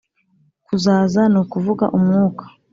[0.65, 2.43] Kuzaza ni ukuvuga umwuka